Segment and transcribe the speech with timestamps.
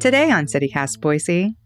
[0.00, 1.56] Today on CityCast Boise,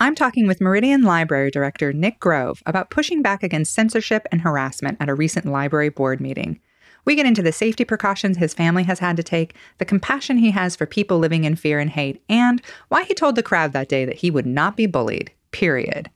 [0.00, 4.96] I'm talking with Meridian Library Director Nick Grove about pushing back against censorship and harassment
[5.00, 6.60] at a recent library board meeting.
[7.04, 10.50] We get into the safety precautions his family has had to take, the compassion he
[10.52, 13.90] has for people living in fear and hate, and why he told the crowd that
[13.90, 15.30] day that he would not be bullied.
[15.50, 16.10] Period.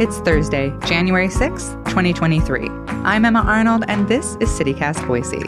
[0.00, 2.68] It's Thursday, January 6th, 2023.
[3.04, 5.38] I'm Emma Arnold, and this is CityCast Boise.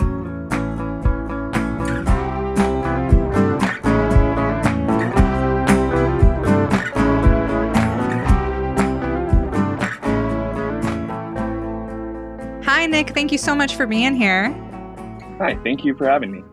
[12.64, 13.10] Hi, Nick.
[13.10, 14.48] Thank you so much for being here.
[15.38, 16.44] Hi, thank you for having me.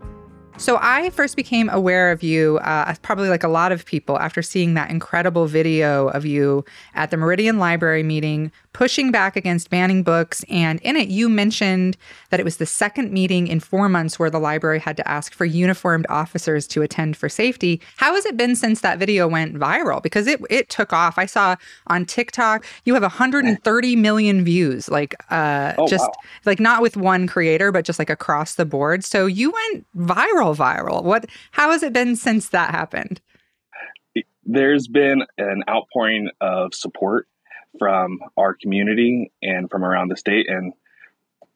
[0.57, 4.41] So I first became aware of you, uh, probably like a lot of people, after
[4.41, 10.03] seeing that incredible video of you at the Meridian Library meeting pushing back against banning
[10.03, 10.45] books.
[10.49, 11.97] And in it, you mentioned
[12.29, 15.33] that it was the second meeting in four months where the library had to ask
[15.33, 17.81] for uniformed officers to attend for safety.
[17.95, 20.03] How has it been since that video went viral?
[20.03, 21.17] Because it it took off.
[21.17, 21.55] I saw
[21.87, 26.13] on TikTok you have 130 million views, like uh, oh, just wow.
[26.45, 29.03] like not with one creator, but just like across the board.
[29.03, 31.03] So you went viral, viral.
[31.03, 31.25] What?
[31.51, 33.21] How has it been since that happened?
[34.43, 37.27] There's been an outpouring of support
[37.77, 40.73] from our community and from around the state and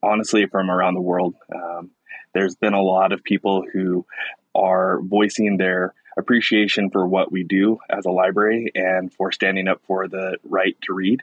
[0.04, 1.36] honestly from around the world.
[1.54, 1.92] Um,
[2.34, 4.06] there's been a lot of people who
[4.54, 9.82] are voicing their appreciation for what we do as a library and for standing up
[9.88, 11.22] for the right to read.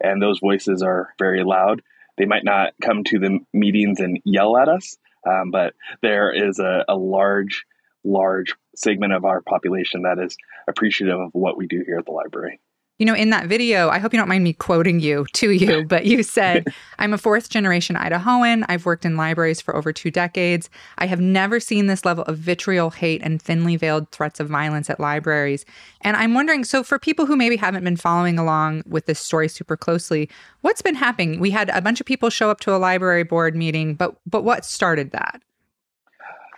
[0.00, 1.82] And those voices are very loud.
[2.16, 6.58] They might not come to the meetings and yell at us, um, but there is
[6.58, 7.64] a, a large,
[8.04, 10.36] large segment of our population that is
[10.68, 12.60] appreciative of what we do here at the library.
[12.98, 15.84] You know, in that video, I hope you don't mind me quoting you to you,
[15.88, 16.66] but you said,
[16.98, 18.64] I'm a fourth generation Idahoan.
[18.68, 20.68] I've worked in libraries for over two decades.
[20.98, 24.90] I have never seen this level of vitriol, hate, and thinly veiled threats of violence
[24.90, 25.64] at libraries.
[26.00, 29.46] And I'm wondering so, for people who maybe haven't been following along with this story
[29.46, 30.28] super closely,
[30.62, 31.38] what's been happening?
[31.38, 34.42] We had a bunch of people show up to a library board meeting, but, but
[34.42, 35.40] what started that?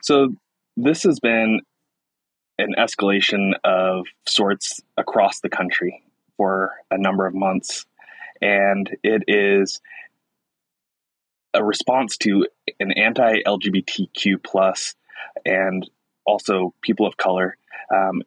[0.03, 0.35] So,
[0.79, 1.61] this has been
[2.59, 6.03] an escalation of sorts across the country
[6.41, 7.85] for a number of months.
[8.41, 9.79] And it is
[11.53, 12.47] a response to
[12.79, 14.95] an anti-LGBTQ plus
[15.45, 15.87] and
[16.25, 17.59] also people of color
[17.95, 18.23] um,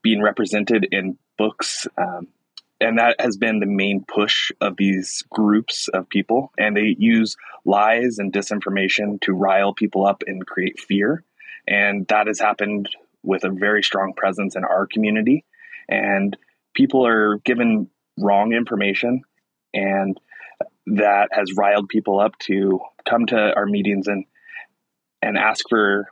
[0.00, 1.86] being represented in books.
[1.98, 2.28] Um,
[2.80, 6.52] and that has been the main push of these groups of people.
[6.56, 7.36] And they use
[7.66, 11.22] lies and disinformation to rile people up and create fear.
[11.66, 12.88] And that has happened
[13.22, 15.44] with a very strong presence in our community.
[15.86, 16.34] And
[16.74, 19.22] people are given wrong information
[19.74, 20.18] and
[20.86, 24.24] that has riled people up to come to our meetings and
[25.20, 26.06] and ask for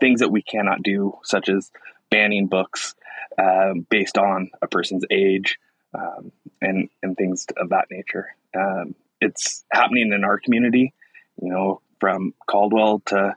[0.00, 1.70] things that we cannot do such as
[2.10, 2.94] banning books
[3.40, 5.58] um, based on a person's age
[5.94, 8.28] um, and and things of that nature.
[8.56, 10.94] Um, it's happening in our community
[11.42, 13.34] you know from caldwell to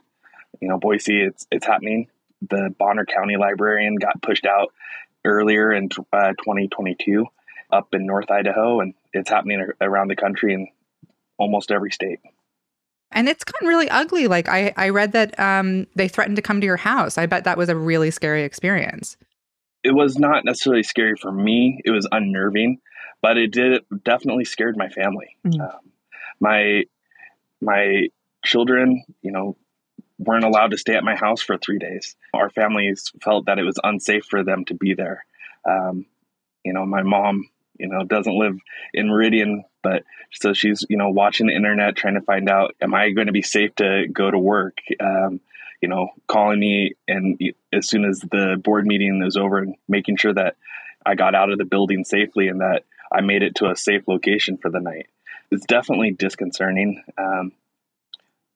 [0.60, 2.08] you know boise it's it's happening.
[2.48, 4.72] The bonner county librarian got pushed out
[5.24, 7.26] earlier in uh, 2022
[7.70, 10.68] up in North Idaho, and it's happening around the country in
[11.38, 12.20] almost every state.
[13.10, 14.26] And it's gotten really ugly.
[14.26, 17.18] Like I, I read that um, they threatened to come to your house.
[17.18, 19.16] I bet that was a really scary experience.
[19.84, 21.80] It was not necessarily scary for me.
[21.84, 22.78] It was unnerving,
[23.20, 25.36] but it did it definitely scared my family.
[25.46, 25.60] Mm.
[25.60, 25.80] Um,
[26.40, 26.84] my
[27.60, 28.08] my
[28.44, 29.56] children, you know,
[30.26, 32.16] weren't allowed to stay at my house for three days.
[32.34, 35.24] Our families felt that it was unsafe for them to be there.
[35.68, 36.06] Um,
[36.64, 37.48] you know, my mom,
[37.78, 38.56] you know, doesn't live
[38.94, 42.94] in Meridian, but so she's, you know, watching the internet trying to find out, am
[42.94, 44.78] I going to be safe to go to work?
[45.00, 45.40] Um,
[45.80, 47.40] you know, calling me and
[47.72, 50.56] as soon as the board meeting is over and making sure that
[51.04, 54.06] I got out of the building safely and that I made it to a safe
[54.06, 55.06] location for the night.
[55.50, 57.02] It's definitely disconcerting.
[57.18, 57.52] Um,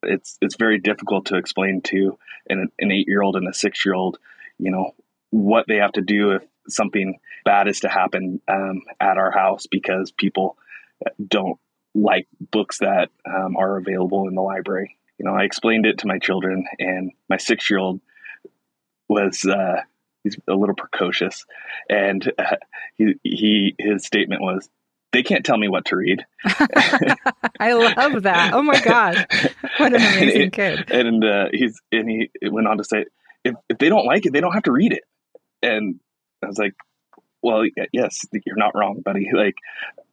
[0.06, 2.18] it's it's very difficult to explain to
[2.48, 4.18] an, an eight year old and a six year old,
[4.58, 4.94] you know,
[5.30, 9.66] what they have to do if something bad is to happen um, at our house
[9.66, 10.56] because people
[11.26, 11.58] don't
[11.94, 14.96] like books that um, are available in the library.
[15.18, 18.00] You know, I explained it to my children, and my six year old
[19.08, 19.80] was uh,
[20.22, 21.44] he's a little precocious,
[21.88, 22.56] and uh,
[22.96, 24.68] he he his statement was,
[25.16, 28.50] "They can't tell me what to read." I love that.
[28.52, 29.16] Oh my gosh,
[29.78, 30.90] what an amazing and, kid!
[30.90, 33.06] And uh, he's and he went on to say,
[33.42, 35.04] "If if they don't like it, they don't have to read it."
[35.62, 36.00] And
[36.44, 36.74] I was like,
[37.40, 37.64] "Well,
[37.94, 39.30] yes, you're not wrong, buddy.
[39.32, 39.56] Like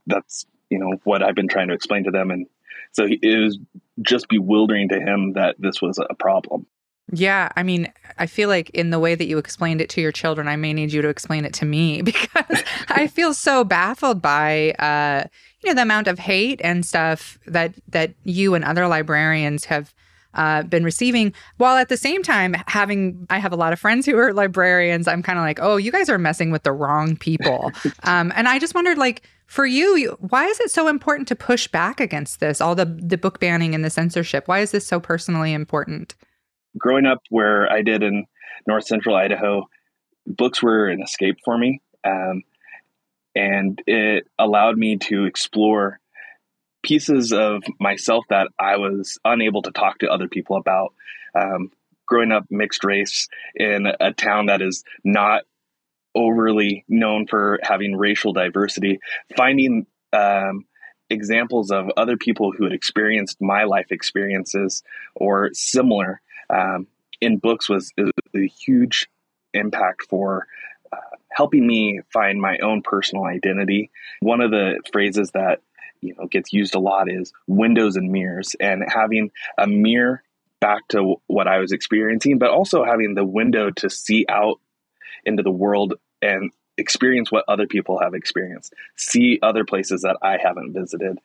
[0.07, 2.47] that's you know what I've been trying to explain to them, and
[2.93, 3.59] so it was
[4.01, 6.65] just bewildering to him that this was a problem.
[7.15, 10.11] Yeah, I mean, I feel like in the way that you explained it to your
[10.11, 14.21] children, I may need you to explain it to me because I feel so baffled
[14.21, 15.27] by uh,
[15.61, 19.93] you know the amount of hate and stuff that that you and other librarians have
[20.33, 21.33] uh, been receiving.
[21.57, 25.07] While at the same time, having I have a lot of friends who are librarians,
[25.07, 27.71] I'm kind of like, oh, you guys are messing with the wrong people.
[28.03, 31.67] um, and I just wondered, like, for you, why is it so important to push
[31.67, 32.59] back against this?
[32.59, 34.47] All the the book banning and the censorship.
[34.47, 36.15] Why is this so personally important?
[36.77, 38.25] Growing up where I did in
[38.67, 39.67] North Central Idaho,
[40.25, 41.81] books were an escape for me.
[42.03, 42.43] Um,
[43.35, 45.99] and it allowed me to explore
[46.83, 50.93] pieces of myself that I was unable to talk to other people about.
[51.35, 51.71] Um,
[52.05, 55.43] growing up mixed race in a town that is not
[56.15, 58.99] overly known for having racial diversity,
[59.35, 60.65] finding um,
[61.09, 64.83] examples of other people who had experienced my life experiences
[65.15, 66.21] or similar
[66.53, 66.87] um,
[67.21, 69.07] in books was a huge
[69.53, 70.47] impact for
[70.91, 70.97] uh,
[71.31, 73.91] helping me find my own personal identity.
[74.19, 75.61] One of the phrases that
[76.01, 80.21] you know gets used a lot is windows and mirrors and having a mirror
[80.59, 84.59] back to what I was experiencing but also having the window to see out
[85.25, 90.37] into the world and experience what other people have experienced see other places that I
[90.41, 91.19] haven't visited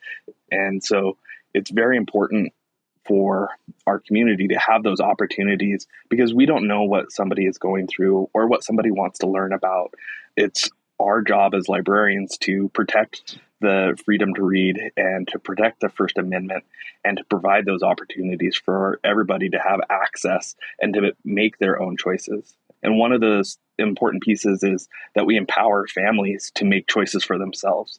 [0.51, 1.17] and so
[1.55, 2.53] it's very important
[3.08, 3.49] for
[3.87, 8.28] our community to have those opportunities because we don't know what somebody is going through
[8.34, 9.94] or what somebody wants to learn about
[10.37, 10.70] it's
[11.00, 16.19] our job as librarians to protect the freedom to read and to protect the First
[16.19, 16.64] Amendment
[17.05, 21.96] and to provide those opportunities for everybody to have access and to make their own
[21.96, 22.56] choices.
[22.82, 27.38] And one of those important pieces is that we empower families to make choices for
[27.38, 27.99] themselves.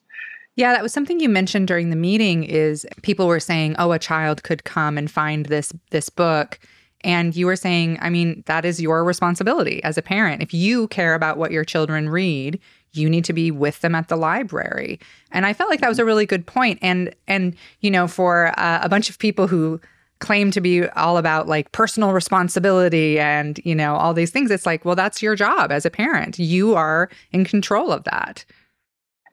[0.60, 3.98] Yeah, that was something you mentioned during the meeting is people were saying, "Oh, a
[3.98, 6.60] child could come and find this this book."
[7.02, 10.42] And you were saying, I mean, that is your responsibility as a parent.
[10.42, 12.60] If you care about what your children read,
[12.92, 15.00] you need to be with them at the library
[15.32, 18.48] and i felt like that was a really good point and and you know for
[18.60, 19.80] uh, a bunch of people who
[20.18, 24.66] claim to be all about like personal responsibility and you know all these things it's
[24.66, 28.44] like well that's your job as a parent you are in control of that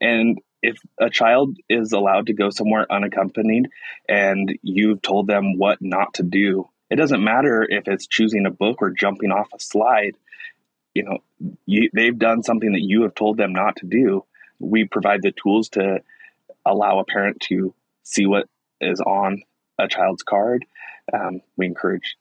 [0.03, 3.69] and if a child is allowed to go somewhere unaccompanied
[4.09, 8.51] and you've told them what not to do it doesn't matter if it's choosing a
[8.51, 10.17] book or jumping off a slide.
[10.95, 11.19] You know
[11.67, 14.25] you, they've done something that you have told them not to do.
[14.59, 16.03] We provide the tools to
[16.65, 18.49] allow a parent to see what
[18.81, 19.43] is on
[19.79, 20.65] a child's card.
[21.13, 22.17] Um, we encourage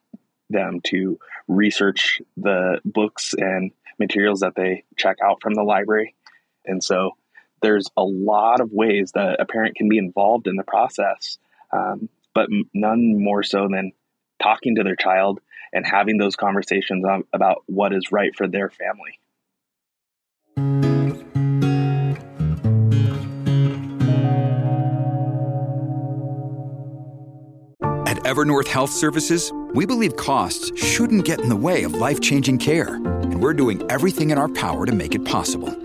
[0.49, 6.15] them to research the books and materials that they check out from the library.
[6.65, 7.11] And so
[7.65, 11.38] there's a lot of ways that a parent can be involved in the process
[11.74, 13.91] um, but none more so than
[14.41, 15.39] talking to their child
[15.74, 19.19] and having those conversations on, about what is right for their family.
[28.07, 32.60] At Evernorth Health Services, we believe costs shouldn't get in the way of life changing
[32.60, 35.85] care, and we're doing everything in our power to make it possible.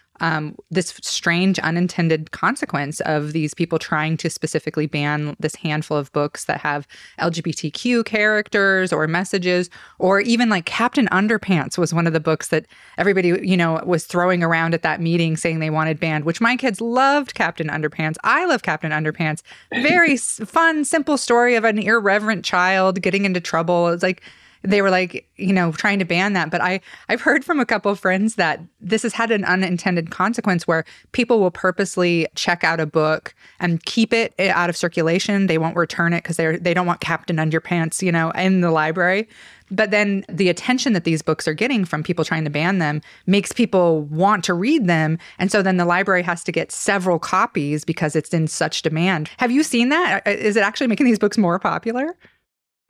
[0.19, 6.11] um, this strange unintended consequence of these people trying to specifically ban this handful of
[6.11, 6.87] books that have
[7.19, 12.67] LGBTQ characters or messages, or even like Captain Underpants was one of the books that
[12.97, 16.55] everybody, you know, was throwing around at that meeting saying they wanted banned, which my
[16.55, 18.17] kids loved Captain Underpants.
[18.23, 19.41] I love Captain Underpants.
[19.73, 23.87] Very fun, simple story of an irreverent child getting into trouble.
[23.87, 24.21] It's like,
[24.63, 26.51] they were like, you know, trying to ban that.
[26.51, 30.11] But I, I've heard from a couple of friends that this has had an unintended
[30.11, 34.77] consequence where people will purposely check out a book and keep it eh, out of
[34.77, 35.47] circulation.
[35.47, 38.71] They won't return it because they're they don't want Captain Underpants, you know, in the
[38.71, 39.27] library.
[39.71, 43.01] But then the attention that these books are getting from people trying to ban them
[43.25, 45.17] makes people want to read them.
[45.39, 49.29] And so then the library has to get several copies because it's in such demand.
[49.37, 50.27] Have you seen that?
[50.27, 52.17] Uh, is it actually making these books more popular?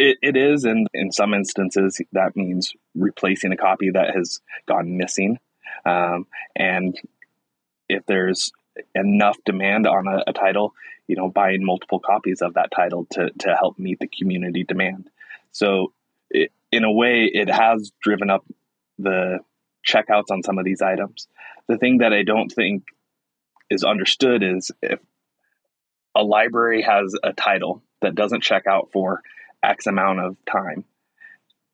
[0.03, 4.98] It, it is, and in some instances, that means replacing a copy that has gone
[4.98, 5.38] missing.
[5.86, 7.00] Um, and
[7.88, 8.51] if there's
[8.96, 10.74] enough demand on a, a, title,
[11.05, 15.12] you know, buying multiple copies of that title to, to help meet the community demand.
[15.51, 15.93] So,
[16.31, 18.43] it, in a way, it has driven up
[18.98, 19.41] the
[19.88, 21.27] checkouts on some of these items.
[21.67, 22.86] The thing that I don't think
[23.70, 25.00] is understood is if
[26.15, 29.22] a library has a title that doesn't check out for
[29.63, 30.86] X amount of time,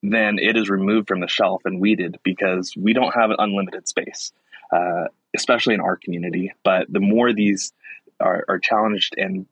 [0.04, 3.88] then it is removed from the shelf and weeded because we don't have an unlimited
[3.88, 4.32] space,
[4.72, 6.54] uh, especially in our community.
[6.64, 7.74] But the more these
[8.20, 9.46] are, are challenged and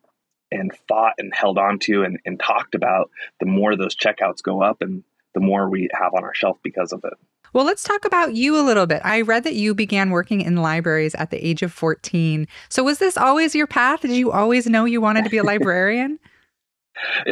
[0.51, 4.81] and fought and held onto and, and talked about, the more those checkouts go up
[4.81, 7.13] and the more we have on our shelf because of it.
[7.51, 9.01] Well, let's talk about you a little bit.
[9.03, 12.47] I read that you began working in libraries at the age of 14.
[12.69, 14.01] So, was this always your path?
[14.01, 16.19] Did you always know you wanted to be a librarian?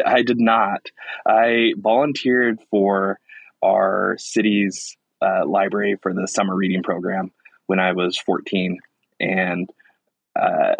[0.06, 0.88] I did not.
[1.26, 3.20] I volunteered for
[3.62, 7.32] our city's uh, library for the summer reading program
[7.68, 8.80] when I was 14.
[9.20, 9.70] And
[10.36, 10.76] uh,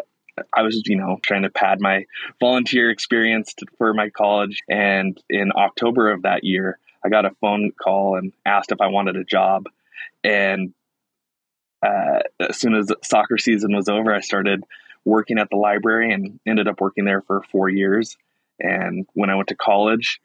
[0.54, 2.06] I was, you know, trying to pad my
[2.40, 4.62] volunteer experience to, for my college.
[4.70, 8.88] And in October of that year, I got a phone call and asked if I
[8.88, 9.68] wanted a job.
[10.24, 10.74] And
[11.86, 14.64] uh, as soon as soccer season was over, I started
[15.06, 18.18] working at the library and ended up working there for four years.
[18.64, 20.20] And when I went to college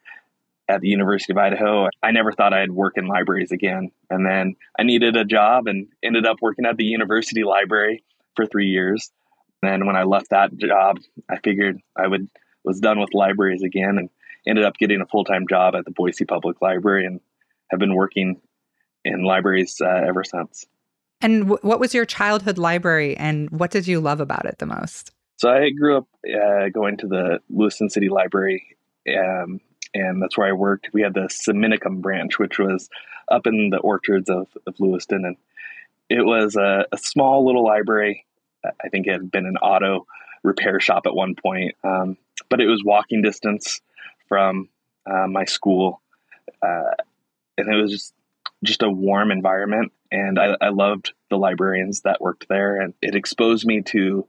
[0.67, 3.91] at the University of Idaho, I never thought I'd work in libraries again.
[4.09, 8.03] And then I needed a job and ended up working at the university library
[8.35, 9.11] for three years.
[9.61, 12.29] And then when I left that job, I figured I would
[12.63, 14.09] was done with libraries again and
[14.47, 17.19] ended up getting a full time job at the Boise Public Library and
[17.69, 18.41] have been working
[19.03, 20.65] in libraries uh, ever since.
[21.21, 24.65] And w- what was your childhood library, and what did you love about it the
[24.65, 25.11] most?
[25.39, 28.75] So I grew up uh, going to the Lewiston City Library,
[29.07, 29.61] um,
[29.93, 30.89] and that's where I worked.
[30.91, 32.89] We had the Seminicum branch, which was
[33.31, 35.37] up in the orchards of, of Lewiston, and
[36.09, 38.25] it was a, a, small little library.
[38.65, 40.07] I think it had been an auto
[40.43, 42.17] repair shop at one point, um,
[42.49, 43.79] but it was walking distance
[44.27, 44.67] from
[45.09, 46.01] uh, my school,
[46.61, 46.95] uh,
[47.57, 48.13] and it was just
[48.65, 49.93] just a warm environment.
[50.11, 54.27] And I, I loved the librarians that worked there, and it exposed me to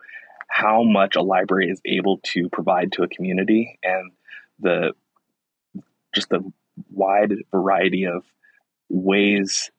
[0.50, 4.10] how much a library is able to provide to a community and
[4.58, 4.92] the
[6.12, 6.52] just the
[6.90, 8.24] wide variety of
[8.88, 9.70] ways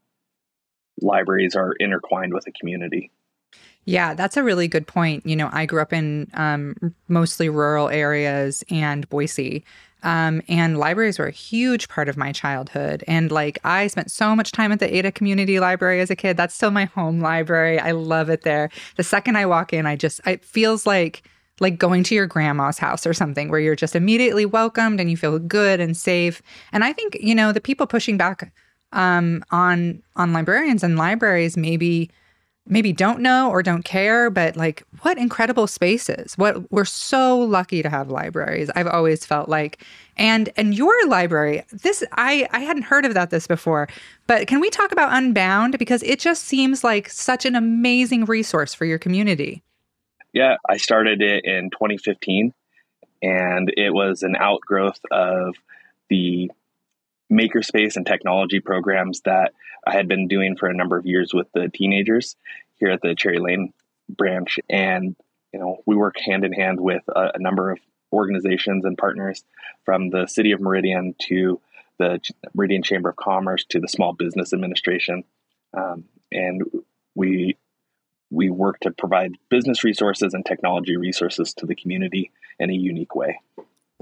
[1.02, 3.12] libraries are intertwined with a community.
[3.84, 5.26] Yeah, that's a really good point.
[5.26, 9.66] You know, I grew up in um, mostly rural areas and Boise.
[10.04, 13.04] Um, and libraries were a huge part of my childhood.
[13.08, 16.38] And like I spent so much time at the Ada Community Library as a kid.
[16.38, 17.80] That's still my home library.
[17.80, 18.70] I love it there.
[18.98, 21.24] The second I walk in, I just it feels like
[21.60, 25.16] like going to your grandma's house or something where you're just immediately welcomed and you
[25.16, 26.42] feel good and safe.
[26.74, 28.52] And I think, you know, the people pushing back
[28.94, 32.10] um, on on librarians and libraries maybe
[32.72, 36.34] maybe don't know or don't care, but like what incredible spaces.
[36.38, 38.72] What we're so lucky to have libraries.
[38.76, 39.84] I've always felt like
[40.18, 43.88] and and your library, this I I hadn't heard about this before.
[44.26, 48.74] But can we talk about Unbound because it just seems like such an amazing resource
[48.74, 49.62] for your community.
[50.34, 52.54] Yeah, I started it in 2015
[53.22, 55.56] and it was an outgrowth of
[56.10, 56.50] the
[57.32, 59.54] makerspace and technology programs that
[59.86, 62.36] I had been doing for a number of years with the teenagers
[62.78, 63.74] here at the Cherry Lane
[64.10, 64.60] branch.
[64.70, 65.16] And,
[65.54, 67.80] you know, we work hand in hand with a, a number of
[68.12, 69.44] organizations and partners
[69.86, 71.62] from the city of Meridian to
[71.98, 72.20] the
[72.54, 75.24] Meridian Chamber of Commerce to the Small Business Administration.
[75.74, 76.64] Um, and
[77.16, 77.58] we
[78.30, 83.14] we work to provide business resources and technology resources to the community in a unique
[83.14, 83.40] way.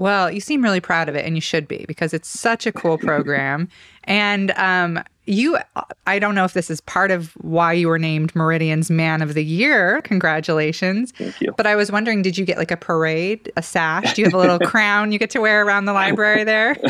[0.00, 2.72] Well, you seem really proud of it, and you should be because it's such a
[2.72, 3.68] cool program.
[4.04, 5.58] and um, you,
[6.06, 9.34] I don't know if this is part of why you were named Meridian's Man of
[9.34, 10.00] the Year.
[10.00, 11.12] Congratulations.
[11.12, 11.52] Thank you.
[11.54, 14.14] But I was wondering, did you get like a parade, a sash?
[14.14, 16.76] Do you have a little crown you get to wear around the library there?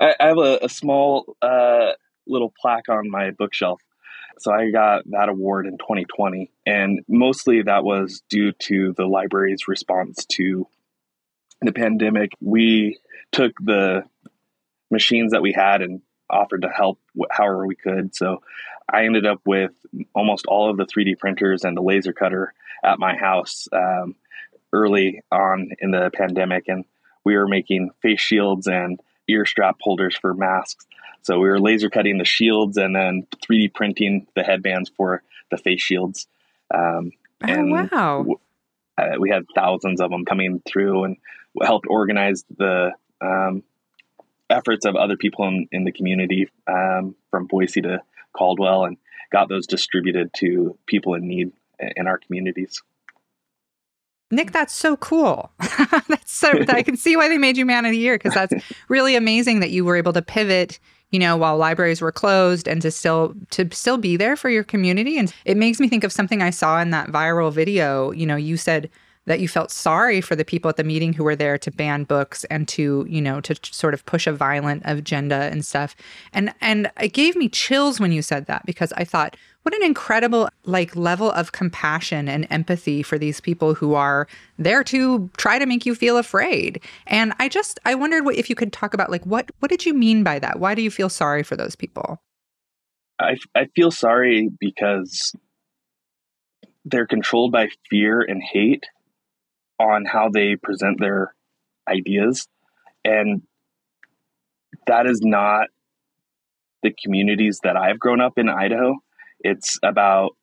[0.00, 1.94] I, have a, a small uh,
[2.28, 3.82] little plaque on my bookshelf.
[4.38, 6.48] So I got that award in 2020.
[6.64, 10.68] And mostly that was due to the library's response to
[11.66, 12.98] the pandemic, we
[13.30, 14.04] took the
[14.90, 16.98] machines that we had and offered to help
[17.30, 18.14] however we could.
[18.14, 18.42] So
[18.90, 19.72] I ended up with
[20.14, 22.52] almost all of the 3D printers and the laser cutter
[22.82, 24.16] at my house um,
[24.72, 26.84] early on in the pandemic, and
[27.24, 30.86] we were making face shields and ear strap holders for masks.
[31.22, 35.56] So we were laser cutting the shields and then 3D printing the headbands for the
[35.56, 36.26] face shields.
[36.74, 37.12] Um,
[37.44, 38.18] oh, and wow.
[38.18, 38.40] W-
[38.98, 41.16] uh, we had thousands of them coming through and
[41.60, 43.62] helped organize the um,
[44.48, 48.00] efforts of other people in, in the community um, from Boise to
[48.32, 48.96] Caldwell and
[49.30, 51.52] got those distributed to people in need
[51.96, 52.82] in our communities.
[54.30, 55.50] Nick, that's so cool.
[56.08, 58.54] that's so I can see why they made you man of the year because that's
[58.88, 60.80] really amazing that you were able to pivot,
[61.10, 64.64] you know, while libraries were closed and to still to still be there for your
[64.64, 65.18] community.
[65.18, 68.10] And it makes me think of something I saw in that viral video.
[68.10, 68.88] You know, you said
[69.26, 72.04] that you felt sorry for the people at the meeting who were there to ban
[72.04, 75.94] books and to you know to sort of push a violent agenda and stuff.
[76.32, 79.84] And and it gave me chills when you said that because i thought what an
[79.84, 84.26] incredible like level of compassion and empathy for these people who are
[84.58, 86.82] there to try to make you feel afraid.
[87.06, 89.86] And i just i wondered what, if you could talk about like what what did
[89.86, 90.58] you mean by that?
[90.58, 92.20] Why do you feel sorry for those people?
[93.20, 95.32] I, I feel sorry because
[96.84, 98.84] they're controlled by fear and hate
[99.82, 101.34] on how they present their
[101.88, 102.46] ideas.
[103.04, 103.42] And
[104.86, 105.68] that is not
[106.82, 108.94] the communities that I've grown up in Idaho.
[109.40, 110.36] It's about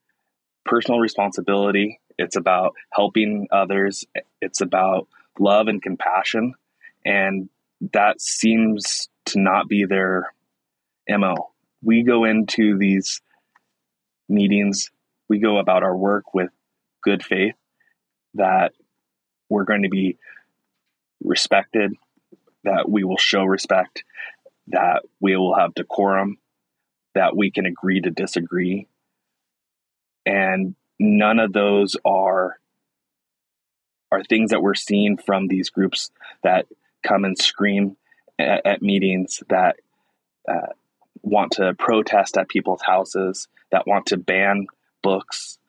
[0.65, 4.05] personal responsibility, it's about helping others,
[4.41, 5.07] it's about
[5.39, 6.53] love and compassion.
[7.05, 7.49] And
[7.93, 10.33] that seems to not be their
[11.09, 11.35] MO.
[11.81, 13.21] We go into these
[14.27, 14.91] meetings,
[15.29, 16.49] we go about our work with
[17.01, 17.55] good faith
[18.33, 18.73] that
[19.49, 20.17] we're going to be
[21.23, 21.93] respected,
[22.63, 24.03] that we will show respect,
[24.67, 26.37] that we will have decorum,
[27.15, 28.87] that we can agree to disagree.
[30.25, 32.57] And none of those are
[34.11, 36.09] are things that we're seeing from these groups
[36.41, 36.65] that
[37.03, 37.95] come and scream
[38.39, 39.75] at, at meetings that
[40.47, 40.73] uh,
[41.21, 44.65] want to protest at people's houses, that want to ban
[45.03, 45.59] books,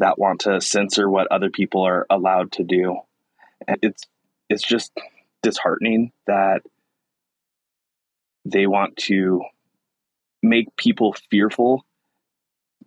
[0.00, 2.98] that want to censor what other people are allowed to do.
[3.66, 4.04] And it's
[4.48, 4.92] it's just
[5.42, 6.62] disheartening that
[8.44, 9.42] they want to
[10.42, 11.84] make people fearful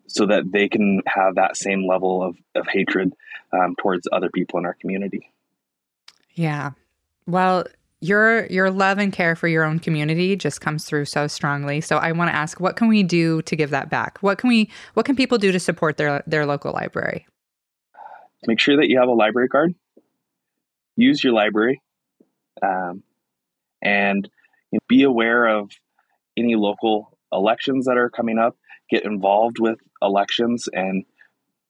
[0.07, 3.13] so that they can have that same level of, of hatred
[3.51, 5.31] um, towards other people in our community.
[6.33, 6.71] Yeah.
[7.25, 7.65] Well,
[7.99, 11.81] your your love and care for your own community just comes through so strongly.
[11.81, 14.19] So I want to ask, what can we do to give that back?
[14.21, 17.25] What can we what can people do to support their their local library?
[18.45, 19.73] Make sure that you have a library card
[20.97, 21.81] use your library
[22.61, 23.03] um,
[23.81, 24.29] and
[24.71, 25.71] you know, be aware of
[26.35, 28.57] any local elections that are coming up.
[28.89, 31.05] Get involved with elections and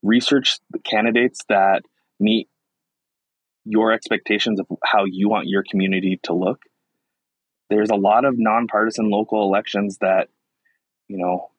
[0.03, 1.81] research the candidates that
[2.19, 2.47] meet
[3.65, 6.61] your expectations of how you want your community to look.
[7.69, 10.29] There's a lot of nonpartisan local elections that,
[11.09, 11.49] you know,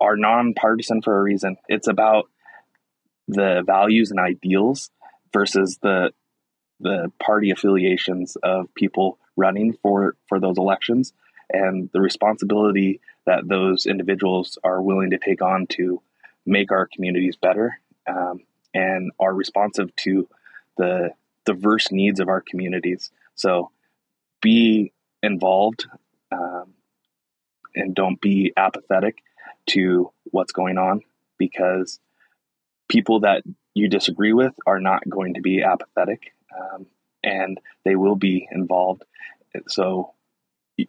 [0.00, 1.56] are nonpartisan for a reason.
[1.68, 2.26] It's about
[3.28, 4.90] the values and ideals
[5.32, 6.12] versus the
[6.80, 11.12] the party affiliations of people running for for those elections
[11.50, 16.00] and the responsibility that those individuals are willing to take on to
[16.44, 18.40] make our communities better um,
[18.74, 20.28] and are responsive to
[20.76, 21.10] the
[21.44, 23.10] diverse needs of our communities.
[23.34, 23.70] So
[24.40, 25.86] be involved
[26.30, 26.74] um,
[27.74, 29.22] and don't be apathetic
[29.66, 31.02] to what's going on
[31.38, 32.00] because
[32.88, 33.42] people that
[33.74, 36.86] you disagree with are not going to be apathetic um,
[37.22, 39.04] and they will be involved.
[39.68, 40.12] So
[40.76, 40.86] you,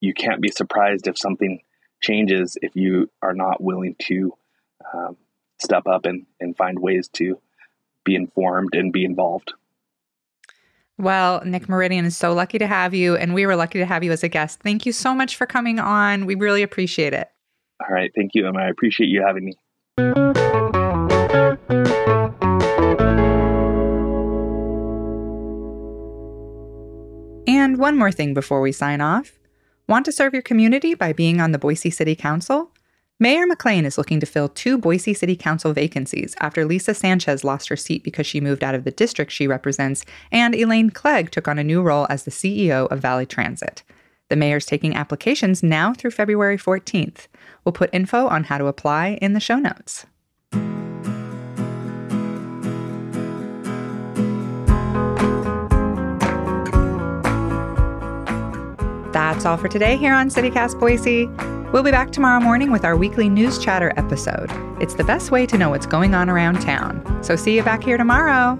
[0.00, 1.60] you can't be surprised if something
[2.00, 4.32] changes if you are not willing to
[4.92, 5.16] um,
[5.58, 7.38] step up and, and find ways to
[8.04, 9.52] be informed and be involved.
[10.96, 14.02] Well, Nick Meridian is so lucky to have you, and we were lucky to have
[14.02, 14.60] you as a guest.
[14.60, 16.26] Thank you so much for coming on.
[16.26, 17.28] We really appreciate it.
[17.80, 18.10] All right.
[18.16, 18.60] Thank you, Emma.
[18.60, 19.54] I appreciate you having me.
[27.68, 29.38] And one more thing before we sign off.
[29.86, 32.72] Want to serve your community by being on the Boise City Council?
[33.20, 37.68] Mayor McLean is looking to fill two Boise City Council vacancies after Lisa Sanchez lost
[37.68, 41.46] her seat because she moved out of the district she represents, and Elaine Clegg took
[41.46, 43.82] on a new role as the CEO of Valley Transit.
[44.30, 47.26] The mayor's taking applications now through February 14th.
[47.66, 50.06] We'll put info on how to apply in the show notes.
[59.12, 61.26] That's all for today here on CityCast Boise.
[61.72, 64.50] We'll be back tomorrow morning with our weekly news chatter episode.
[64.80, 67.22] It's the best way to know what's going on around town.
[67.22, 68.58] So see you back here tomorrow.